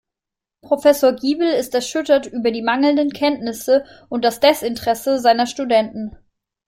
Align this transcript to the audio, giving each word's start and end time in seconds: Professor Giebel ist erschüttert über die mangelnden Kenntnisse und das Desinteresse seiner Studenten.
Professor 0.63 1.11
Giebel 1.13 1.49
ist 1.51 1.75
erschüttert 1.75 2.25
über 2.25 2.49
die 2.49 2.63
mangelnden 2.63 3.11
Kenntnisse 3.11 3.85
und 4.09 4.25
das 4.25 4.39
Desinteresse 4.39 5.19
seiner 5.19 5.45
Studenten. 5.45 6.17